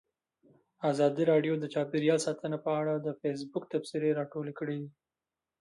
[0.91, 4.81] ازادي راډیو د چاپیریال ساتنه په اړه د فیسبوک تبصرې راټولې کړي.